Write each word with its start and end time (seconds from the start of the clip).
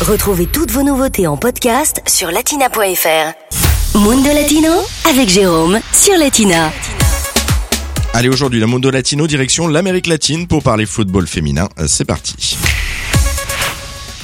Retrouvez 0.00 0.46
toutes 0.46 0.70
vos 0.70 0.82
nouveautés 0.82 1.26
en 1.26 1.36
podcast 1.36 2.00
sur 2.06 2.30
latina.fr. 2.30 3.98
Mundo 3.98 4.30
Latino 4.32 4.72
avec 5.06 5.28
Jérôme 5.28 5.78
sur 5.92 6.16
Latina. 6.16 6.72
Allez, 8.14 8.30
aujourd'hui, 8.30 8.60
la 8.60 8.66
Mundo 8.66 8.90
Latino, 8.90 9.26
direction 9.26 9.68
l'Amérique 9.68 10.06
latine 10.06 10.46
pour 10.46 10.62
parler 10.62 10.86
football 10.86 11.26
féminin. 11.26 11.68
C'est 11.86 12.06
parti. 12.06 12.56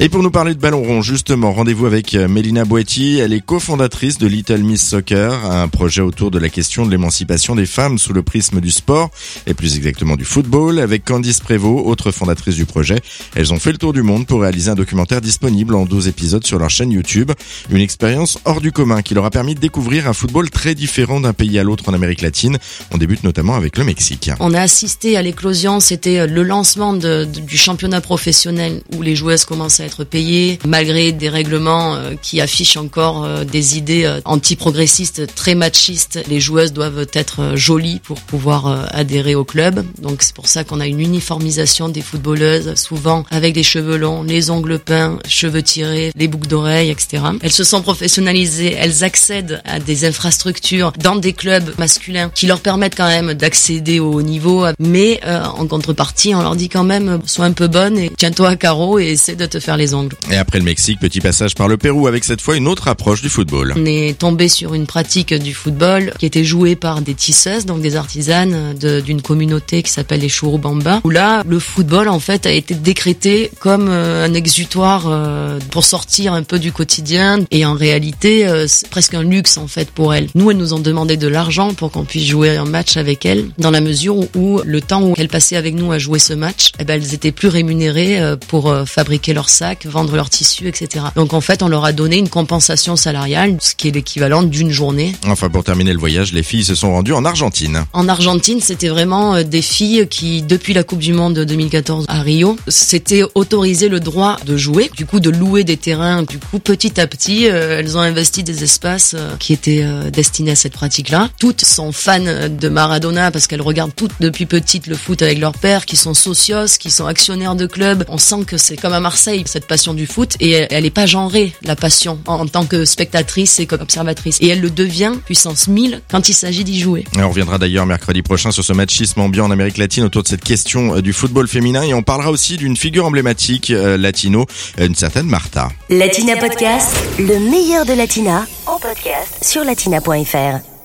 Et 0.00 0.08
pour 0.08 0.22
nous 0.22 0.30
parler 0.30 0.54
de 0.54 0.60
ballon 0.60 0.84
rond, 0.84 1.02
justement, 1.02 1.52
rendez-vous 1.52 1.84
avec 1.84 2.14
euh, 2.14 2.28
Mélina 2.28 2.64
Boetti. 2.64 3.18
Elle 3.18 3.32
est 3.32 3.44
cofondatrice 3.44 4.16
de 4.16 4.28
Little 4.28 4.62
Miss 4.62 4.80
Soccer, 4.80 5.44
un 5.44 5.66
projet 5.66 6.02
autour 6.02 6.30
de 6.30 6.38
la 6.38 6.48
question 6.48 6.86
de 6.86 6.90
l'émancipation 6.92 7.56
des 7.56 7.66
femmes 7.66 7.98
sous 7.98 8.12
le 8.12 8.22
prisme 8.22 8.60
du 8.60 8.70
sport, 8.70 9.10
et 9.48 9.54
plus 9.54 9.74
exactement 9.74 10.14
du 10.14 10.24
football, 10.24 10.78
avec 10.78 11.04
Candice 11.04 11.40
Prévost, 11.40 11.84
autre 11.84 12.12
fondatrice 12.12 12.54
du 12.54 12.64
projet. 12.64 13.00
Elles 13.34 13.52
ont 13.52 13.58
fait 13.58 13.72
le 13.72 13.78
tour 13.78 13.92
du 13.92 14.02
monde 14.02 14.24
pour 14.24 14.42
réaliser 14.42 14.70
un 14.70 14.76
documentaire 14.76 15.20
disponible 15.20 15.74
en 15.74 15.84
12 15.84 16.06
épisodes 16.06 16.46
sur 16.46 16.60
leur 16.60 16.70
chaîne 16.70 16.92
YouTube. 16.92 17.32
Une 17.68 17.80
expérience 17.80 18.38
hors 18.44 18.60
du 18.60 18.70
commun 18.70 19.02
qui 19.02 19.14
leur 19.14 19.24
a 19.24 19.30
permis 19.30 19.56
de 19.56 19.60
découvrir 19.60 20.06
un 20.06 20.12
football 20.12 20.48
très 20.48 20.76
différent 20.76 21.18
d'un 21.18 21.32
pays 21.32 21.58
à 21.58 21.64
l'autre 21.64 21.88
en 21.88 21.92
Amérique 21.92 22.22
latine. 22.22 22.58
On 22.92 22.98
débute 22.98 23.24
notamment 23.24 23.56
avec 23.56 23.76
le 23.76 23.82
Mexique. 23.82 24.30
On 24.38 24.54
a 24.54 24.60
assisté 24.60 25.16
à 25.16 25.22
l'éclosion, 25.22 25.80
c'était 25.80 26.28
le 26.28 26.44
lancement 26.44 26.92
du 26.94 27.58
championnat 27.58 28.00
professionnel 28.00 28.80
où 28.96 29.02
les 29.02 29.16
joueuses 29.16 29.44
commençaient 29.44 29.87
être 29.88 30.04
payés, 30.04 30.58
malgré 30.66 31.12
des 31.12 31.30
règlements 31.30 31.94
euh, 31.94 32.14
qui 32.20 32.40
affichent 32.42 32.76
encore 32.76 33.24
euh, 33.24 33.44
des 33.44 33.78
idées 33.78 34.04
euh, 34.04 34.20
anti-progressistes, 34.26 35.34
très 35.34 35.54
machistes. 35.54 36.20
Les 36.28 36.40
joueuses 36.40 36.74
doivent 36.74 37.06
être 37.14 37.56
jolies 37.56 38.00
pour 38.04 38.20
pouvoir 38.20 38.88
adhérer 38.92 39.34
au 39.34 39.44
club. 39.44 39.84
Donc 40.00 40.22
c'est 40.22 40.34
pour 40.34 40.46
ça 40.46 40.62
qu'on 40.64 40.80
a 40.80 40.86
une 40.86 41.00
uniformisation 41.00 41.88
des 41.88 42.02
footballeuses, 42.02 42.74
souvent 42.74 43.24
avec 43.30 43.56
les 43.56 43.62
cheveux 43.62 43.96
longs, 43.96 44.22
les 44.22 44.50
ongles 44.50 44.78
peints, 44.78 45.18
cheveux 45.26 45.62
tirés, 45.62 46.12
les 46.14 46.28
boucles 46.28 46.48
d'oreilles, 46.48 46.90
etc. 46.90 47.22
Elles 47.40 47.52
se 47.52 47.64
sont 47.64 47.80
professionnalisées, 47.80 48.74
elles 48.78 49.04
accèdent 49.04 49.62
à 49.64 49.80
des 49.80 50.04
infrastructures 50.04 50.92
dans 50.98 51.16
des 51.16 51.32
clubs 51.32 51.72
masculins 51.78 52.30
qui 52.34 52.46
leur 52.46 52.60
permettent 52.60 52.96
quand 52.96 53.08
même 53.08 53.32
d'accéder 53.32 54.00
au 54.00 54.12
haut 54.12 54.22
niveau, 54.22 54.66
mais 54.78 55.20
en 55.24 55.66
contrepartie, 55.66 56.34
on 56.34 56.42
leur 56.42 56.56
dit 56.56 56.68
quand 56.68 56.84
même, 56.84 57.20
sois 57.24 57.46
un 57.46 57.52
peu 57.52 57.68
bonne 57.68 57.96
et 57.96 58.10
tiens-toi 58.16 58.50
à 58.50 58.56
carreau 58.56 58.98
et 58.98 59.06
essaie 59.12 59.36
de 59.36 59.46
te 59.46 59.60
faire 59.60 59.77
les 59.78 59.94
ongles. 59.94 60.16
Et 60.30 60.36
après 60.36 60.58
le 60.58 60.64
Mexique, 60.64 61.00
petit 61.00 61.20
passage 61.20 61.54
par 61.54 61.68
le 61.68 61.76
Pérou 61.76 62.06
avec 62.06 62.24
cette 62.24 62.40
fois 62.42 62.56
une 62.56 62.68
autre 62.68 62.88
approche 62.88 63.22
du 63.22 63.28
football. 63.30 63.74
On 63.76 63.86
est 63.86 64.18
tombé 64.18 64.48
sur 64.48 64.74
une 64.74 64.86
pratique 64.86 65.32
du 65.32 65.54
football 65.54 66.12
qui 66.18 66.26
était 66.26 66.44
jouée 66.44 66.76
par 66.76 67.00
des 67.00 67.14
tisseuses, 67.14 67.64
donc 67.64 67.80
des 67.80 67.96
artisanes 67.96 68.74
d'une 68.74 69.22
communauté 69.22 69.82
qui 69.82 69.90
s'appelle 69.90 70.20
les 70.20 70.28
Churubamba, 70.28 71.00
où 71.04 71.10
là, 71.10 71.42
le 71.46 71.58
football 71.58 72.08
en 72.08 72.18
fait 72.18 72.46
a 72.46 72.52
été 72.52 72.74
décrété 72.74 73.50
comme 73.60 73.88
euh, 73.88 74.26
un 74.26 74.34
exutoire 74.34 75.06
euh, 75.06 75.58
pour 75.70 75.84
sortir 75.84 76.32
un 76.32 76.42
peu 76.42 76.58
du 76.58 76.72
quotidien 76.72 77.38
et 77.50 77.64
en 77.64 77.74
réalité 77.74 78.46
euh, 78.46 78.66
c'est 78.66 78.88
presque 78.88 79.14
un 79.14 79.22
luxe 79.22 79.56
en 79.56 79.68
fait 79.68 79.90
pour 79.90 80.14
elles. 80.14 80.28
Nous, 80.34 80.50
elles 80.50 80.56
nous 80.56 80.74
ont 80.74 80.78
demandé 80.78 81.16
de 81.16 81.28
l'argent 81.28 81.74
pour 81.74 81.90
qu'on 81.90 82.04
puisse 82.04 82.26
jouer 82.26 82.56
un 82.56 82.64
match 82.64 82.96
avec 82.96 83.24
elles, 83.24 83.46
dans 83.58 83.70
la 83.70 83.80
mesure 83.80 84.16
où 84.34 84.60
le 84.64 84.80
temps 84.80 85.02
où 85.02 85.14
elles 85.16 85.28
passaient 85.28 85.56
avec 85.56 85.74
nous 85.74 85.92
à 85.92 85.98
jouer 85.98 86.18
ce 86.18 86.32
match, 86.32 86.72
eh 86.78 86.84
ben, 86.84 86.94
elles 86.94 87.14
étaient 87.14 87.32
plus 87.32 87.48
rémunérées 87.48 88.36
pour 88.48 88.74
fabriquer 88.86 89.32
leurs 89.34 89.48
sacs, 89.68 89.86
vendre 89.86 90.14
leurs 90.16 90.30
tissus, 90.30 90.68
etc. 90.68 91.06
Donc 91.16 91.34
en 91.34 91.40
fait, 91.40 91.62
on 91.62 91.68
leur 91.68 91.84
a 91.84 91.92
donné 91.92 92.16
une 92.16 92.28
compensation 92.28 92.96
salariale, 92.96 93.56
ce 93.60 93.74
qui 93.74 93.88
est 93.88 93.90
l'équivalent 93.90 94.42
d'une 94.42 94.70
journée. 94.70 95.14
Enfin, 95.26 95.48
pour 95.48 95.64
terminer 95.64 95.92
le 95.92 95.98
voyage, 95.98 96.32
les 96.32 96.42
filles 96.42 96.64
se 96.64 96.74
sont 96.74 96.92
rendues 96.92 97.12
en 97.12 97.24
Argentine. 97.24 97.84
En 97.92 98.08
Argentine, 98.08 98.60
c'était 98.60 98.88
vraiment 98.88 99.34
euh, 99.34 99.42
des 99.42 99.62
filles 99.62 100.06
qui, 100.08 100.42
depuis 100.42 100.74
la 100.74 100.82
Coupe 100.82 101.00
du 101.00 101.12
Monde 101.12 101.34
de 101.34 101.44
2014 101.44 102.06
à 102.08 102.22
Rio, 102.22 102.56
s'étaient 102.68 103.24
autorisé 103.34 103.88
le 103.88 104.00
droit 104.00 104.36
de 104.46 104.56
jouer, 104.56 104.90
du 104.96 105.06
coup 105.06 105.20
de 105.20 105.30
louer 105.30 105.64
des 105.64 105.76
terrains. 105.76 106.22
Du 106.22 106.38
coup, 106.38 106.58
petit 106.58 107.00
à 107.00 107.06
petit, 107.06 107.48
euh, 107.48 107.78
elles 107.78 107.96
ont 107.96 108.00
investi 108.00 108.42
des 108.42 108.64
espaces 108.64 109.14
euh, 109.16 109.36
qui 109.38 109.52
étaient 109.52 109.84
destinés 110.12 110.52
à 110.52 110.56
cette 110.56 110.72
pratique-là. 110.72 111.30
Toutes 111.38 111.64
sont 111.64 111.92
fans 111.92 112.18
de 112.20 112.68
Maradona 112.68 113.30
parce 113.30 113.46
qu'elles 113.46 113.62
regardent 113.62 113.94
toutes 113.94 114.12
depuis 114.20 114.46
petite 114.46 114.86
le 114.86 114.96
foot 114.96 115.22
avec 115.22 115.38
leur 115.38 115.52
père, 115.52 115.86
qui 115.86 115.96
sont 115.96 116.14
socios, 116.14 116.78
qui 116.78 116.90
sont 116.90 117.06
actionnaires 117.06 117.54
de 117.54 117.66
clubs. 117.66 118.04
On 118.08 118.18
sent 118.18 118.44
que 118.46 118.56
c'est 118.56 118.76
comme 118.76 118.92
à 118.92 119.00
Marseille, 119.00 119.40
cette 119.48 119.66
passion 119.66 119.94
du 119.94 120.06
foot 120.06 120.36
et 120.40 120.66
elle 120.70 120.84
n'est 120.84 120.90
pas 120.90 121.06
genrée, 121.06 121.52
la 121.62 121.76
passion, 121.76 122.18
en, 122.26 122.46
tant 122.46 122.66
que 122.66 122.84
spectatrice 122.84 123.58
et 123.60 123.66
comme 123.66 123.80
observatrice. 123.80 124.38
Et 124.40 124.48
elle 124.48 124.60
le 124.60 124.70
devient 124.70 125.12
puissance 125.24 125.68
1000 125.68 126.02
quand 126.10 126.28
il 126.28 126.34
s'agit 126.34 126.64
d'y 126.64 126.78
jouer. 126.78 127.04
on 127.16 127.28
reviendra 127.28 127.58
d'ailleurs 127.58 127.86
mercredi 127.86 128.22
prochain 128.22 128.50
sur 128.50 128.64
ce 128.64 128.72
machisme 128.72 129.20
ambiant 129.20 129.46
en 129.46 129.50
Amérique 129.50 129.78
latine 129.78 130.04
autour 130.04 130.22
de 130.22 130.28
cette 130.28 130.44
question 130.44 130.96
euh, 130.96 131.02
du 131.02 131.12
football 131.12 131.48
féminin 131.48 131.82
et 131.82 131.94
on 131.94 132.02
parlera 132.02 132.30
aussi 132.30 132.56
d'une 132.56 132.76
figure 132.76 133.06
emblématique 133.06 133.70
euh, 133.70 133.96
latino, 133.96 134.46
une 134.78 134.94
certaine 134.94 135.26
Martha. 135.26 135.68
Latina 135.90 136.36
Podcast, 136.36 136.96
le 137.18 137.38
meilleur 137.50 137.84
de 137.84 137.92
Latina, 137.92 138.46
en 138.66 138.78
podcast 138.78 139.42
sur 139.42 139.64
latina.fr. 139.64 140.77